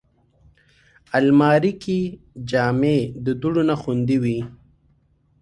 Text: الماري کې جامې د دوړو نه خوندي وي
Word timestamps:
الماري 1.17 1.71
کې 1.83 1.97
جامې 2.49 2.97
د 3.25 3.27
دوړو 3.41 3.61
نه 3.69 3.75
خوندي 3.81 4.17
وي 4.23 4.39